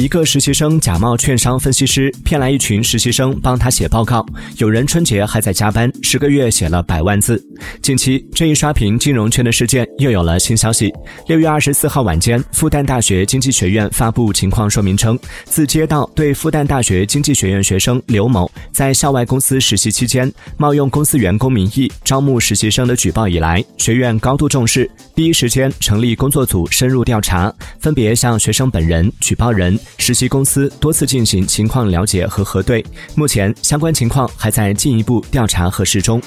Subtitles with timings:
[0.00, 4.24] 一个实习生假冒券商分析师，骗来一群实习生帮他写报告。
[4.56, 7.38] 有人春节还在加班，十个月写了百万字。
[7.82, 10.90] 近期，这一刷屏金融圈的事件又有了新消息。
[11.26, 29.78] 六月二十四号晚间，复旦大学经济学院发布情况说明称，自接到对复旦大学经济学院学生刘某在校外公司实习期间冒用公司员工名义招募实习生的举报以来，学院高度重视，第一时间成立工作组深入调查，分别向学生本人、举报人。
[29.98, 36.20] 实习公司多次进行情况了解和核对，目前相关情况还在进一步调查核实中。